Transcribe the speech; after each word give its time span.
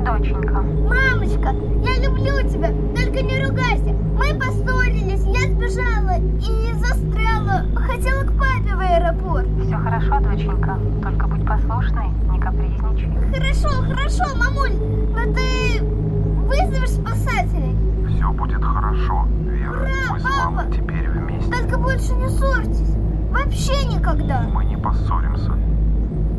ты, 0.00 0.06
доченька? 0.06 0.54
Мамочка, 0.62 1.54
я 1.82 2.08
люблю 2.08 2.48
тебя, 2.48 2.68
только 2.94 3.22
не 3.22 3.44
ругайся. 3.44 3.94
Мы 4.16 4.38
поссорились, 4.38 5.24
я 5.26 5.48
сбежала 5.48 6.18
и 6.18 6.72
застряла. 6.74 7.64
Хотела 7.74 8.22
к 8.24 8.32
папе 8.38 8.74
в 8.74 8.80
аэропорт. 8.80 9.48
Все 9.64 9.76
хорошо, 9.76 10.20
доченька. 10.20 10.78
Только 11.02 11.26
будь 11.28 11.46
послушной, 11.46 12.08
не 12.30 12.38
капризничай. 12.40 13.10
Хорошо, 13.34 13.68
хорошо, 13.82 14.36
мамуль, 14.36 14.72
но 15.14 15.32
ты 15.34 15.82
вызовешь 15.82 16.90
спасателей? 16.90 17.76
Все 18.08 18.30
будет 18.32 18.62
хорошо, 18.64 19.26
Вера. 19.44 19.70
Ура, 19.70 20.12
Мы 20.12 20.18
с 20.18 20.22
папа! 20.22 20.50
мамой 20.50 20.72
теперь 20.72 21.08
вместе. 21.10 21.50
Только 21.52 21.78
больше 21.78 22.12
не 22.14 22.28
ссорьтесь. 22.28 22.96
Вообще 23.30 23.86
никогда. 23.86 24.42
Мы 24.52 24.64
не 24.64 24.76
поссоримся. 24.76 25.52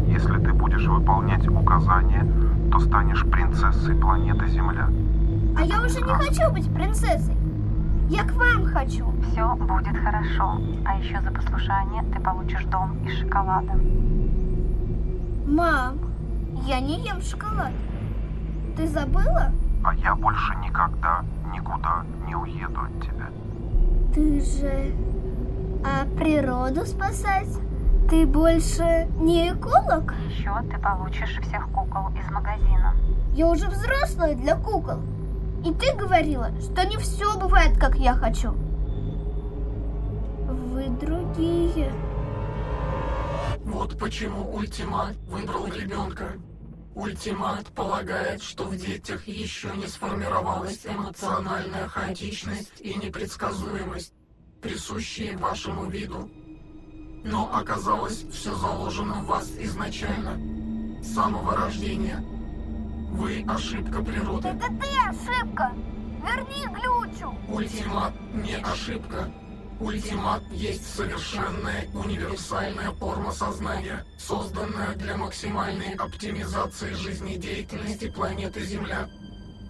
Если 0.07 0.37
ты 0.39 0.51
будешь 0.51 0.85
выполнять 0.85 1.47
указания, 1.47 2.27
то 2.71 2.79
станешь 2.79 3.25
принцессой 3.29 3.95
планеты 3.95 4.47
Земля. 4.47 4.87
А 5.57 5.63
я 5.63 5.81
уже 5.81 6.01
не 6.01 6.13
хочу 6.13 6.51
быть 6.51 6.73
принцессой. 6.73 7.35
Я 8.09 8.23
к 8.23 8.31
вам 8.33 8.65
хочу. 8.65 9.05
Все 9.21 9.55
будет 9.55 9.97
хорошо. 9.97 10.59
А 10.85 10.97
еще 10.97 11.21
за 11.21 11.31
послушание 11.31 12.03
ты 12.13 12.19
получишь 12.19 12.63
дом 12.65 12.97
из 13.05 13.19
шоколада. 13.19 13.73
Мам, 15.45 15.97
я 16.65 16.79
не 16.79 17.05
ем 17.05 17.21
шоколад. 17.21 17.73
Ты 18.77 18.87
забыла? 18.87 19.51
А 19.83 19.95
я 19.95 20.15
больше 20.15 20.55
никогда 20.63 21.23
никуда 21.53 22.03
не 22.27 22.35
уеду 22.35 22.81
от 22.81 23.03
тебя. 23.03 23.29
Ты 24.13 24.41
же... 24.41 24.93
А 25.83 26.05
природу 26.17 26.85
спасать? 26.85 27.49
Ты 28.11 28.25
больше 28.25 29.07
не 29.21 29.53
эколог? 29.53 30.13
Еще 30.29 30.51
ты 30.69 30.77
получишь 30.81 31.39
всех 31.47 31.65
кукол 31.69 32.09
из 32.09 32.29
магазина. 32.29 32.93
Я 33.33 33.47
уже 33.47 33.69
взрослая 33.69 34.35
для 34.35 34.57
кукол. 34.57 34.99
И 35.65 35.73
ты 35.73 35.95
говорила, 35.95 36.51
что 36.59 36.85
не 36.85 36.97
все 36.97 37.39
бывает, 37.39 37.79
как 37.79 37.95
я 37.95 38.13
хочу. 38.13 38.51
Вы 38.51 40.89
другие. 40.89 41.93
Вот 43.63 43.97
почему 43.97 44.55
Ультимат 44.55 45.15
выбрал 45.29 45.67
ребенка. 45.67 46.33
Ультимат 46.93 47.67
полагает, 47.67 48.43
что 48.43 48.65
в 48.65 48.75
детях 48.75 49.25
еще 49.25 49.69
не 49.77 49.87
сформировалась 49.87 50.85
эмоциональная 50.85 51.87
хаотичность 51.87 52.81
и 52.81 52.93
непредсказуемость, 52.93 54.11
присущие 54.61 55.37
вашему 55.37 55.85
виду. 55.85 56.29
Но 57.23 57.49
оказалось, 57.53 58.25
все 58.31 58.55
заложено 58.55 59.15
в 59.15 59.25
вас 59.25 59.51
изначально, 59.59 60.37
с 61.03 61.13
самого 61.13 61.55
рождения. 61.55 62.23
Вы 63.11 63.45
ошибка 63.47 64.01
природы. 64.01 64.47
Это 64.47 64.67
ты 64.67 64.87
ошибка. 65.07 65.71
Верни 66.23 66.65
глючу. 66.67 67.35
Ультимат 67.47 68.13
не 68.33 68.55
ошибка. 68.55 69.31
Ультимат 69.79 70.43
есть 70.51 70.95
совершенная 70.95 71.87
универсальная 71.93 72.91
форма 72.91 73.31
сознания, 73.31 74.05
созданная 74.17 74.95
для 74.95 75.17
максимальной 75.17 75.95
оптимизации 75.95 76.93
жизнедеятельности 76.93 78.09
планеты 78.09 78.63
Земля. 78.63 79.09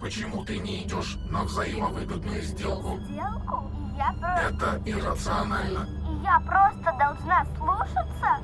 Почему 0.00 0.44
ты 0.44 0.58
не 0.58 0.84
идешь 0.84 1.16
на 1.30 1.44
взаимовыгодную 1.44 2.42
сделку? 2.42 2.98
Сделку? 3.04 3.70
Я. 3.96 4.48
Это 4.50 4.82
иррационально. 4.84 5.88
Я 6.22 6.40
просто 6.40 6.96
должна 6.98 7.44
слушаться? 7.58 8.38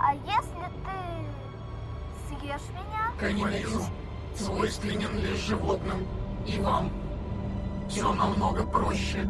А 0.00 0.14
если 0.14 0.64
ты 0.84 2.38
съешь 2.40 2.68
меня? 2.70 3.12
Каннибализм 3.20 3.82
свойственен 4.34 5.18
лишь 5.18 5.38
животным 5.40 6.06
и 6.46 6.58
вам. 6.60 6.90
Все 7.88 8.12
намного 8.12 8.64
проще. 8.64 9.28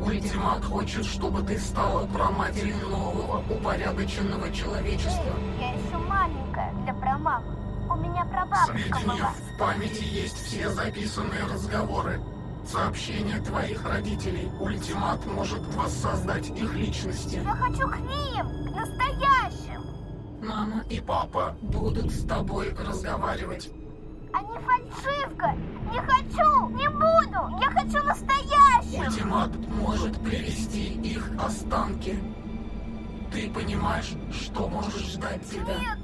Ультимат 0.00 0.64
хочет, 0.64 1.04
чтобы 1.04 1.42
ты 1.42 1.58
стала 1.58 2.06
проматерью 2.06 2.88
нового, 2.88 3.42
упорядоченного 3.52 4.50
человечества. 4.52 5.34
Я 5.58 5.72
еще 5.72 5.98
маленькая 5.98 6.72
для 6.84 6.94
промамы. 6.94 7.56
У 7.90 7.96
меня 7.96 8.24
прабабушка 8.24 8.72
Среди 8.72 9.04
была. 9.04 9.14
них 9.14 9.26
в 9.30 9.58
памяти 9.58 10.04
есть 10.04 10.36
все 10.46 10.70
записанные 10.70 11.42
разговоры. 11.44 12.20
Сообщения 12.66 13.40
твоих 13.40 13.84
родителей. 13.84 14.50
Ультимат 14.60 15.24
может 15.26 15.60
воссоздать 15.74 16.48
их 16.50 16.74
личности. 16.74 17.40
Я 17.42 17.54
хочу 17.54 17.88
к 17.88 17.98
ним, 17.98 18.46
к 18.66 18.76
настоящим. 18.76 19.84
Мама 20.42 20.84
и 20.88 21.00
папа 21.00 21.56
будут 21.60 22.10
с 22.12 22.24
тобой 22.26 22.74
разговаривать. 22.74 23.70
А 24.32 24.42
не 24.42 24.58
фальшивка. 24.58 25.54
Не 25.90 25.98
хочу, 25.98 26.68
не 26.70 26.88
буду. 26.88 27.58
Я 27.60 27.70
хочу 27.72 28.02
настоящим. 28.04 29.06
Ультимат 29.06 29.50
может 29.68 30.18
привести 30.22 30.94
их 30.94 31.30
останки. 31.44 32.18
Ты 33.32 33.50
понимаешь, 33.50 34.12
что 34.32 34.68
может 34.68 35.00
ждать 35.00 35.48
тебя? 35.48 35.78
Нет, 35.78 35.98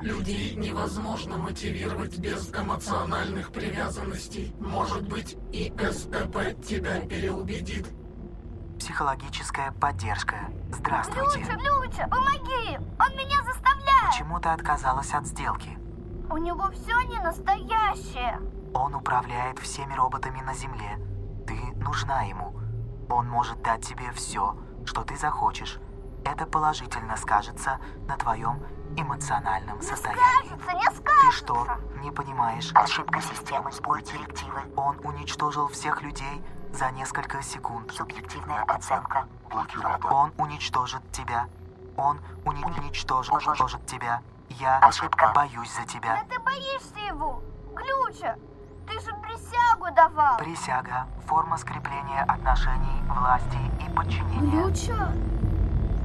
Людей 0.00 0.54
невозможно 0.54 1.36
мотивировать 1.36 2.18
без 2.18 2.50
эмоциональных 2.54 3.52
привязанностей. 3.52 4.54
Может 4.58 5.06
быть, 5.06 5.36
и 5.52 5.70
СЭП 5.78 6.58
тебя 6.64 7.00
переубедит. 7.00 7.86
Психологическая 8.78 9.72
поддержка. 9.72 10.36
Здравствуйте. 10.72 11.40
Глюча, 11.40 11.56
Глюча, 11.56 12.08
помоги. 12.08 12.78
Он 12.98 13.16
меня 13.16 13.42
заставляет. 13.44 14.10
Почему 14.10 14.40
ты 14.40 14.48
отказалась 14.48 15.12
от 15.12 15.26
сделки? 15.26 15.78
У 16.30 16.38
него 16.38 16.70
все 16.70 16.98
не 17.02 17.18
настоящее. 17.18 18.40
Он 18.72 18.94
управляет 18.94 19.58
всеми 19.58 19.92
роботами 19.92 20.40
на 20.40 20.54
Земле. 20.54 20.98
Ты 21.46 21.54
нужна 21.76 22.22
ему. 22.22 22.54
Он 23.10 23.28
может 23.28 23.60
дать 23.60 23.86
тебе 23.86 24.12
все, 24.12 24.56
что 24.86 25.02
ты 25.02 25.16
захочешь. 25.18 25.78
Это 26.24 26.46
положительно 26.46 27.16
скажется 27.16 27.78
на 28.06 28.16
твоем 28.16 28.62
эмоциональном 28.96 29.80
состоянии. 29.82 30.20
Скажется, 30.62 30.72
не 30.72 30.84
Ты 30.86 30.94
скажется. 30.96 31.30
что, 31.32 31.66
не 32.02 32.10
понимаешь? 32.10 32.70
Ошибка 32.74 33.20
системы, 33.22 33.72
сбой 33.72 34.02
директивы, 34.02 34.60
Он 34.76 34.98
уничтожил 35.04 35.68
всех 35.68 36.02
людей 36.02 36.44
за 36.72 36.90
несколько 36.90 37.42
секунд. 37.42 37.92
субъективная 37.92 38.62
оценка, 38.64 39.26
Блокиратор. 39.50 40.12
Он 40.12 40.32
уничтожит 40.38 41.02
тебя. 41.12 41.46
Он 41.96 42.20
уни- 42.44 42.64
уничтожит 42.64 43.32
уничтожит 43.32 43.84
тебя. 43.86 44.22
Я 44.48 44.78
Ошибка. 44.78 45.32
боюсь 45.34 45.72
за 45.74 45.80
Да 45.82 45.86
тебя. 45.86 46.24
ты 46.28 46.38
боишься 46.40 46.98
его. 47.08 47.42
Глюча, 47.74 48.36
ты 48.86 49.00
же 49.00 49.12
присягу 49.22 49.92
давал. 49.94 50.36
Присяга– 50.38 51.06
форма 51.26 51.56
скрепления 51.56 52.22
отношений, 52.24 53.02
власти 53.08 53.58
и 53.84 53.90
подчинения. 53.94 54.62
Глюча, 54.62 55.12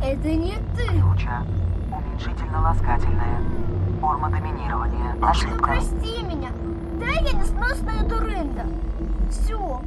это 0.01 0.28
не 0.28 0.56
ты. 0.75 0.88
Ключа– 0.88 1.44
уменьшительно-ласкательная, 1.91 3.41
форма 4.01 4.29
доминирования. 4.29 5.16
Ну 5.19 5.28
ошибка, 5.28 5.63
прости 5.63 6.23
меня. 6.23 6.50
Да 7.00 7.06
я 7.06 7.33
несносная 7.33 8.03
дурында. 8.03 8.66
Все, 9.29 9.81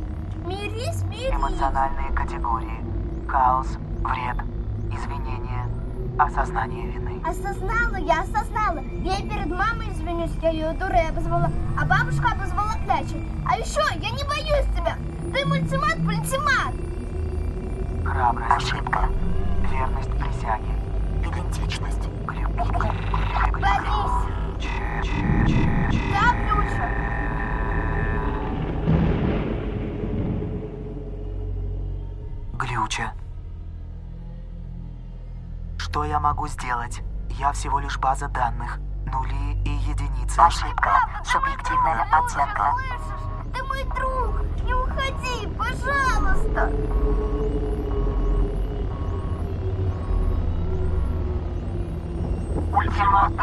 мирись, 0.47 1.03
мирись. 1.05 1.33
Эмоциональные 1.33 2.13
категории. 2.15 2.85
Хаос, 3.29 3.79
вред, 3.99 4.37
извинения, 4.91 5.67
осознание 6.19 6.91
вины. 6.91 7.23
Осознала, 7.27 7.97
я 7.97 8.21
осознала. 8.21 8.81
Я 9.03 9.19
и 9.19 9.29
перед 9.29 9.47
мамой 9.49 9.91
извинюсь, 9.93 10.33
я 10.43 10.51
ее 10.51 10.73
дурой 10.73 11.09
обозвала, 11.09 11.51
а 11.79 11.85
бабушка 11.85 12.33
обозвала 12.33 12.75
клячей. 12.85 13.23
А 13.47 13.57
еще 13.59 13.81
я 14.01 14.11
не 14.11 14.25
боюсь 14.25 14.67
тебя. 14.75 14.97
Ты 15.33 15.47
мультимат, 15.47 15.97
пультимат. 15.97 16.75
Храбрость, 18.05 18.51
ошибка, 18.57 19.09
верность 19.71 20.11
присяге. 20.19 20.73
идентичность, 21.25 22.09
Крю- 22.27 22.49
Борись. 22.55 22.93
Да, 26.13 26.33
Глюча. 26.43 26.89
Глюча. 32.55 33.13
Что 35.79 36.05
я 36.05 36.21
могу 36.21 36.49
сделать? 36.49 37.03
Я 37.31 37.53
всего 37.53 37.79
лишь 37.79 37.99
база 37.99 38.29
данных. 38.29 38.79
Нули 39.07 39.55
и 39.65 39.71
единицы. 39.71 40.39
ошибка, 40.41 40.93
субъективная 41.25 42.07
оценка? 42.13 42.75
Ты 43.55 43.63
мой 43.65 43.85
друг. 43.85 44.43
Не 44.65 44.75
уходи, 44.75 45.47
пожалуйста. 45.57 46.71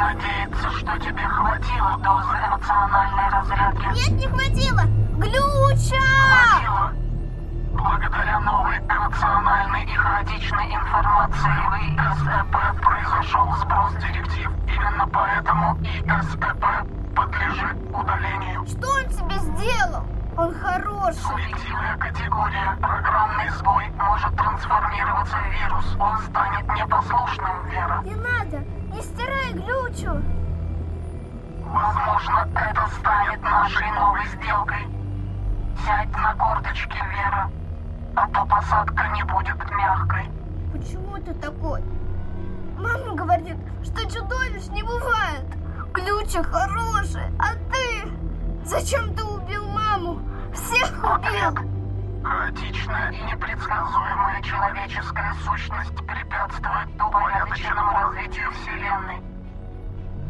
Надеется, 0.05 0.69
что 0.69 0.99
тебе 0.99 1.27
хватило 1.27 1.97
дозы 1.97 2.37
эмоциональной 2.47 3.29
разрядки. 3.31 3.85
Нет, 3.95 4.11
не 4.11 4.27
хватило. 4.27 4.81
Глюча! 5.17 5.97
Хватило. 6.29 6.93
Благодаря 7.73 8.39
новой 8.41 8.77
эмоциональной 8.77 9.83
и 9.85 9.95
хаотичной 9.95 10.75
информации 10.75 11.49
в 11.49 11.73
ИСЭП 11.97 12.81
произошел 12.83 13.51
сброс 13.55 13.93
директив. 13.95 14.51
Именно 14.67 15.07
поэтому 15.07 15.75
ИСЭП 15.81 16.65
подлежит 17.15 17.77
удалению. 17.91 18.63
Что 18.67 18.87
он 18.87 19.09
тебе 19.09 19.39
сделал? 19.39 20.05
Он 20.37 20.53
хороший. 20.53 21.15
Субъективная 21.15 21.97
категория. 21.97 22.77
Программный 22.79 23.49
сбой 23.57 23.85
может 23.97 24.35
трансформироваться 24.35 25.37
в 25.37 25.63
вирус. 25.63 25.95
Он 25.99 26.17
станет 26.19 26.67
непослушным, 26.75 27.67
Вера. 27.69 28.01
Не 28.03 28.15
надо, 28.15 28.63
не 28.95 29.01
стирай 29.01 29.51
глючу. 29.53 30.21
Возможно, 31.65 32.47
это 32.55 32.87
станет 32.99 33.41
нашей 33.41 33.91
новой 33.91 34.25
сделкой. 34.27 34.87
Сядь 35.85 36.11
на 36.11 36.33
корточки, 36.35 36.97
Вера. 37.11 37.51
А 38.15 38.27
то 38.29 38.45
посадка 38.45 39.07
не 39.13 39.23
будет 39.23 39.57
мягкой. 39.71 40.29
Почему 40.71 41.17
ты 41.17 41.33
такой? 41.33 41.81
Мама 42.77 43.15
говорит, 43.15 43.57
что 43.83 44.09
чудовищ 44.09 44.67
не 44.67 44.83
бывает. 44.83 45.45
Глюча 45.93 46.43
хороший, 46.43 47.27
а 47.37 47.53
ты? 47.71 48.09
Зачем 48.63 49.13
ты 49.13 49.23
убил 49.23 49.67
маму? 49.67 50.21
Всех 50.53 50.91
убил. 51.03 51.25
Хаотичная 51.35 51.74
и 52.25 53.21
непредсказуемая 53.31 54.41
человеческая 54.41 55.33
сущность 55.43 55.95
препятствует 56.07 56.89
упорядоченному 56.99 57.91
развитию 57.91 58.51
Вселенной. 58.51 59.21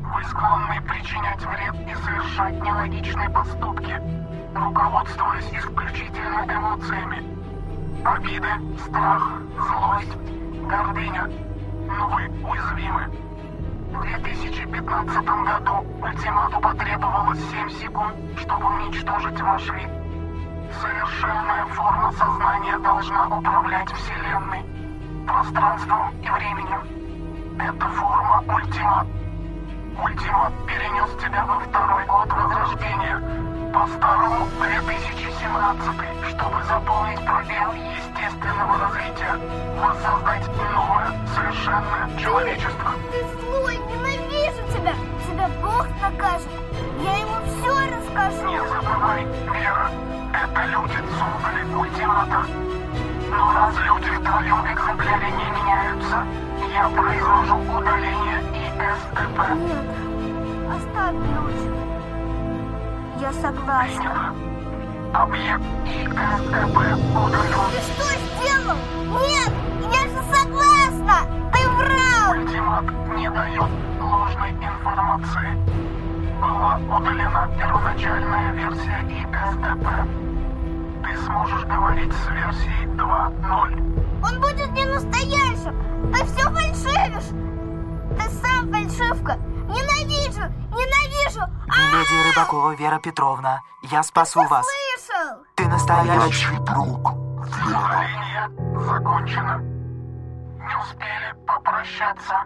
Вы 0.02 0.24
склонны 0.26 0.82
причинять 0.82 1.42
вред 1.42 1.76
и 1.88 1.96
совершать 1.96 2.62
нелогичные 2.62 3.30
поступки, 3.30 4.02
руководствуясь 4.54 5.50
исключительно 5.54 6.46
эмоциями. 6.46 7.24
Обиды, 8.06 8.78
страх, 8.80 9.32
злость, 9.58 10.18
гордыня. 10.68 11.30
Но 11.88 12.10
вы 12.10 12.28
уязвимы. 12.46 13.10
В 13.94 14.02
2015 14.02 15.26
году 15.26 15.86
ультимату 16.02 16.60
потребовалось 16.60 17.40
7 17.52 17.70
секунд, 17.70 18.16
чтобы 18.38 18.66
уничтожить 18.66 19.40
ваш 19.42 19.70
вид. 19.70 19.95
Совершенная 20.82 21.66
форма 21.68 22.12
сознания 22.12 22.78
должна 22.80 23.28
управлять 23.28 23.92
Вселенной, 23.94 24.64
пространством 25.26 26.14
и 26.22 26.30
временем. 26.30 26.82
Это 27.60 27.88
форма 27.90 28.44
ультимат. 28.48 29.08
Ультимат 30.04 30.54
перенес 30.68 31.10
тебя 31.22 31.46
во 31.46 31.60
второй 31.60 32.06
год 32.06 32.28
возрождения, 32.34 33.22
по-старому 33.74 34.48
2017, 34.60 36.30
чтобы 36.30 36.64
заполнить 36.64 37.26
пробел 37.26 37.72
естественного 37.74 38.78
развития, 38.78 39.40
воссоздать 39.80 40.48
новое, 40.74 41.12
совершенное 41.34 42.20
человечество. 42.20 42.92
Ты 43.12 43.26
злой, 43.40 43.78
ненавижу 43.78 44.64
тебя. 44.74 44.94
Тебя 45.26 45.50
Бог 45.62 45.88
накажет. 46.02 46.48
Я 47.02 47.18
ему 47.18 47.36
все 47.46 47.72
расскажу. 47.96 48.48
Не 48.50 48.60
забывай, 48.68 49.26
Вера, 49.26 49.90
это 50.46 50.66
люди 50.66 50.98
создали 51.18 51.64
ультимата. 51.74 52.46
Но 53.32 53.54
раз 53.54 53.76
люди 53.86 54.10
в 54.10 54.24
твоем 54.24 54.62
экземпляре 54.74 55.32
не 55.32 55.48
меняются, 55.52 56.26
я 56.74 56.90
произвожу 56.90 57.58
удаление 57.58 58.40
ИСТП. 58.54 59.40
Нет, 59.56 59.86
оставь 60.70 61.16
ключ. 61.16 61.56
Я 63.20 63.34
согласна. 63.34 63.86
Принято. 63.86 64.46
Объект 65.14 65.64
ИСТП 65.86 66.78
удален. 67.16 67.64
Ты 67.72 67.80
что 67.82 68.06
сделал? 68.26 68.78
Нет, 69.22 69.52
я 69.94 70.04
же 70.10 70.22
согласна. 70.32 71.18
Ты 71.54 71.70
врал. 71.70 72.32
Ультимат 72.38 72.86
не 73.18 73.30
дает 73.30 73.72
ложной 74.00 74.52
информации. 74.52 75.50
Была 76.40 76.78
удалена 76.98 77.50
первоначальная 77.58 78.52
версия 78.52 79.00
ИСТП. 79.10 80.25
Ты 81.06 81.18
сможешь 81.24 81.66
говорить 81.66 82.12
с 82.12 82.28
версией 82.30 82.88
2.0. 82.96 84.24
Он 84.24 84.42
будет 84.42 84.72
не 84.72 84.86
настоящим. 84.86 86.12
Ты 86.12 86.26
все 86.26 86.50
фальшивишь. 86.50 87.30
Ты 88.18 88.30
сам 88.42 88.72
фальшивка. 88.72 89.38
Ненавижу, 89.68 90.50
ненавижу. 90.72 91.42
А, 91.42 91.92
Леди 91.94 92.30
Рыбакова 92.30 92.72
Вера 92.74 93.00
Петровна, 93.00 93.62
я 93.84 94.02
спасу 94.02 94.42
вас. 94.48 94.66
слышал? 94.66 95.44
Ты 95.54 95.68
настоящий. 95.68 96.58
Удаление 96.58 98.50
закончено. 98.88 99.60
Не 99.60 100.76
успели 100.82 101.36
попрощаться. 101.46 102.46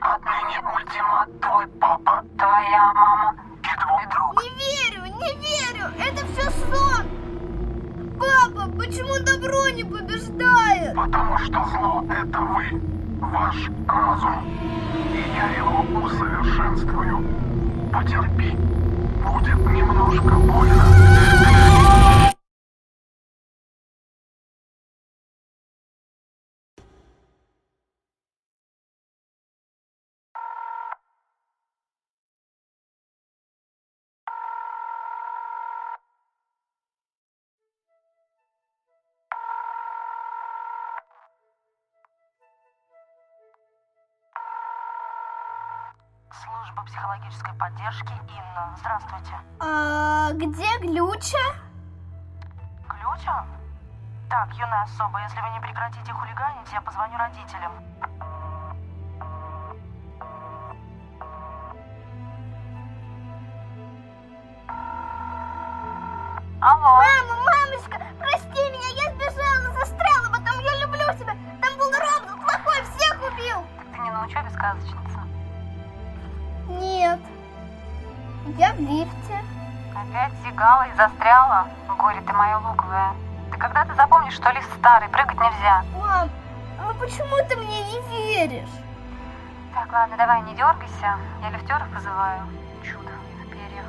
Отныне 0.00 0.62
ультимат 0.74 1.40
твой 1.42 1.66
папа, 1.78 2.24
твоя 2.38 2.92
мама 2.94 3.34
и 3.62 3.80
твой 3.82 4.06
друг. 4.06 4.42
Не 4.42 4.48
верю, 4.48 5.02
не 5.04 5.32
верю. 5.36 5.92
Это 5.98 6.26
все 6.26 6.50
сон. 6.50 7.19
Папа, 8.20 8.70
почему 8.76 9.18
добро 9.24 9.70
не 9.70 9.82
побеждает? 9.82 10.94
Потому 10.94 11.38
что 11.38 11.64
зло— 11.72 12.04
это 12.10 12.38
вы, 12.38 12.80
ваш 13.18 13.56
разум. 13.88 14.44
И 15.14 15.36
я 15.36 15.48
его 15.56 15.80
усовершенствую. 16.04 17.24
Потерпи. 17.90 18.54
Будет 19.24 19.58
немножко 19.70 20.34
больно. 20.34 22.19
Служба 46.70 46.82
психологической 46.84 47.52
поддержки 47.54 48.12
Инна. 48.28 48.76
Здравствуйте. 48.78 49.32
А 49.58 50.30
где 50.34 50.78
глюча? 50.78 51.38
Ключа? 52.88 53.44
Так, 54.28 54.52
юная 54.52 54.82
особа, 54.82 55.20
если 55.22 55.40
вы 55.40 55.48
не 55.50 55.60
прекратите 55.60 56.12
хулиганить, 56.12 56.72
я 56.72 56.80
позвоню 56.80 57.16
родителям. 57.16 57.72
Алло. 66.60 67.02
Мама, 67.02 67.42
мамочка, 67.46 68.00
прости 68.18 68.70
меня, 68.70 68.88
я 69.04 69.12
сбежала, 69.14 69.72
застряла, 69.72 70.28
потом 70.30 70.60
я 70.60 70.84
люблю 70.84 71.04
тебя. 71.18 71.34
Там 71.60 71.78
был 71.78 71.90
робот 71.90 72.40
плохой, 72.44 72.82
всех 72.94 73.16
убил. 73.32 73.66
Ты 73.92 73.98
не 73.98 74.10
на 74.10 74.24
учебе 74.24 74.50
сказочница? 74.50 74.99
В 78.80 78.90
лифте. 78.90 79.44
Опять 79.94 80.32
зигала 80.44 80.86
и 80.88 80.96
застряла? 80.96 81.68
Горе 81.98 82.20
ты 82.22 82.32
моя 82.32 82.58
луковая. 82.58 83.14
Ты 83.52 83.58
когда 83.58 83.84
ты 83.84 83.94
запомнишь, 83.94 84.34
что 84.34 84.50
лист 84.52 84.68
старый, 84.78 85.08
прыгать 85.08 85.38
нельзя? 85.38 85.84
Мам, 85.98 86.30
ну 86.78 86.94
почему 86.94 87.36
ты 87.48 87.56
мне 87.56 87.82
не 87.84 88.00
веришь? 88.08 88.68
Так, 89.74 89.92
ладно, 89.92 90.16
давай, 90.16 90.40
не 90.42 90.54
дергайся. 90.54 91.18
Я 91.42 91.50
лифтеров 91.50 91.88
вызываю. 91.90 92.40
Чудо 92.82 93.12
на 93.38 93.44
перьях. 93.52 93.86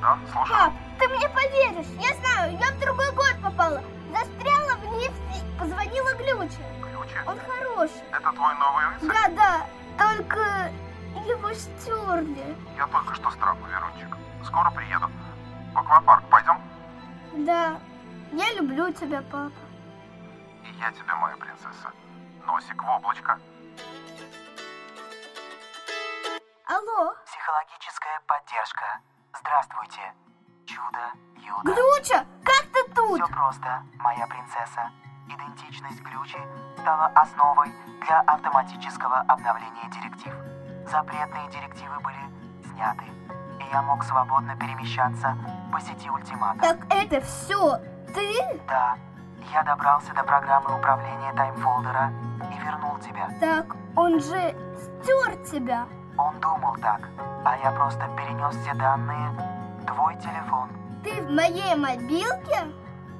Да, 0.00 0.18
слушай. 0.32 0.52
Пап, 0.52 0.72
ты 0.98 1.08
мне 1.08 1.28
поверишь, 1.28 1.86
я 1.98 2.14
знаю, 2.16 2.58
я 2.58 2.66
в 2.72 2.80
другой 2.80 3.10
год 3.12 3.34
попала. 3.42 3.82
Застряла 4.12 4.76
в 4.76 4.98
лифте, 4.98 5.44
позвонила 5.58 6.12
глюча. 6.14 6.62
Ключи. 6.82 7.16
Он 7.26 7.38
хороший. 7.38 8.02
Это 8.12 8.32
твой 8.32 8.54
новый 8.56 8.84
рыцарь? 8.88 9.08
Да, 9.08 9.28
да, 9.36 10.04
только 10.04 10.70
его 11.50 11.54
стерли. 11.54 12.56
Я 12.76 12.86
только 12.86 13.14
что 13.14 13.30
странный, 13.30 13.68
Верунчик. 13.70 14.16
Скоро 14.44 14.70
приеду. 14.70 15.10
В 15.74 15.78
аквапарк 15.78 16.24
пойдем? 16.30 16.60
Да, 17.44 17.78
я 18.32 18.52
люблю 18.54 18.92
тебя, 18.92 19.22
папа. 19.22 19.52
И 20.64 20.72
я 20.78 20.90
тебя, 20.92 21.14
моя 21.16 21.36
принцесса. 21.36 21.90
Носик 22.46 22.82
в 22.82 22.88
облачко. 22.88 23.38
Алло, 26.66 27.14
Психологическая 27.26 28.20
поддержка. 28.26 29.00
Здравствуйте. 29.38 30.14
Чудо, 30.66 31.12
Юда. 31.36 31.74
Глюча, 31.74 32.24
как 32.44 32.66
ты 32.72 32.94
тут? 32.94 33.20
Все 33.22 33.32
просто, 33.32 33.82
моя 33.98 34.26
принцесса. 34.26 34.90
Идентичность 35.28 36.02
ключи 36.02 36.38
стала 36.78 37.06
основой 37.14 37.72
для 38.02 38.20
автоматического 38.20 39.20
обновления 39.28 39.88
директив. 39.90 40.39
Запретные 40.88 41.48
директивы 41.50 41.98
были 42.00 42.16
сняты, 42.72 43.04
и 43.58 43.64
я 43.72 43.82
мог 43.82 44.02
свободно 44.04 44.56
перемещаться 44.56 45.36
по 45.72 45.80
сети 45.80 46.10
ультимата. 46.10 46.60
Так 46.60 46.78
это 46.90 47.20
все 47.20 47.78
ты? 48.14 48.60
Да, 48.68 48.96
я 49.52 49.62
добрался 49.62 50.12
до 50.14 50.22
программы 50.24 50.76
управления 50.76 51.32
таймфолдера 51.34 52.12
и 52.52 52.64
вернул 52.64 52.98
тебя. 52.98 53.28
Так 53.40 53.76
он 53.96 54.20
же 54.20 54.54
стер 54.76 55.36
тебя. 55.50 55.86
Он 56.16 56.38
думал 56.40 56.74
так, 56.82 57.08
а 57.44 57.56
я 57.62 57.70
просто 57.70 58.00
перенес 58.16 58.56
все 58.56 58.74
данные. 58.74 59.30
Твой 59.86 60.14
телефон. 60.16 60.68
Ты 61.04 61.22
в 61.22 61.30
моей 61.30 61.74
мобилке? 61.76 62.58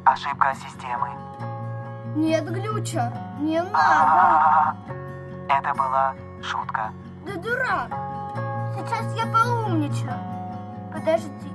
Ошибка 0.05 0.55
системы. 0.55 1.09
Нет, 2.17 2.45
Глюча, 2.51 3.13
не 3.39 3.63
надо. 3.63 3.77
А-а-а. 3.79 4.77
Это 5.49 5.75
была 5.75 6.15
шутка. 6.43 6.93
Да 7.27 7.35
дурак. 7.37 7.91
Сейчас 8.75 9.15
я 9.15 9.27
поумничаю. 9.27 10.15
Подожди. 10.93 11.53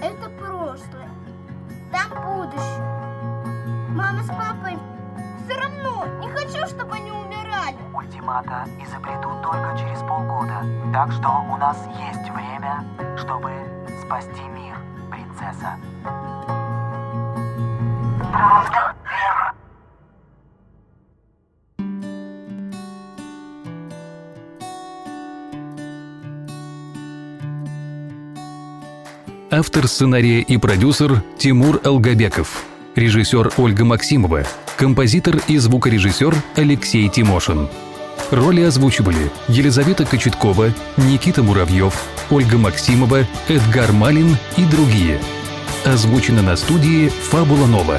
Это 0.00 0.30
прошлое. 0.30 1.08
Там 1.90 2.10
будущее. 2.24 3.88
Мама 3.88 4.22
с 4.22 4.28
папой 4.28 4.78
все 5.44 5.58
равно 5.60 6.06
не 6.20 6.28
хочу, 6.28 6.66
чтобы 6.66 6.94
они 6.94 7.10
умирали. 7.10 7.76
Ультимата 7.94 8.66
изобретут 8.80 9.42
только 9.42 9.76
через 9.76 10.00
полгода. 10.00 10.62
Так 10.92 11.12
что 11.12 11.44
у 11.50 11.56
нас 11.56 11.78
есть 11.98 12.30
время, 12.30 12.84
чтобы 13.16 13.52
спасти 14.04 14.42
мир, 14.42 14.76
принцесса. 15.10 15.76
Правда? 18.32 18.95
Автор 29.58 29.88
сценария 29.88 30.40
и 30.40 30.58
продюсер 30.58 31.22
Тимур 31.38 31.80
Алгабеков. 31.82 32.62
Режиссер 32.94 33.54
Ольга 33.56 33.86
Максимова. 33.86 34.44
Композитор 34.76 35.40
и 35.48 35.56
звукорежиссер 35.56 36.34
Алексей 36.56 37.08
Тимошин. 37.08 37.66
Роли 38.30 38.60
озвучивали 38.60 39.30
Елизавета 39.48 40.04
Кочеткова, 40.04 40.74
Никита 40.98 41.42
Муравьев, 41.42 41.94
Ольга 42.28 42.58
Максимова, 42.58 43.26
Эдгар 43.48 43.92
Малин 43.92 44.36
и 44.58 44.64
другие. 44.66 45.18
Озвучено 45.86 46.42
на 46.42 46.54
студии 46.56 47.08
«Фабула 47.08 47.64
Нова». 47.64 47.98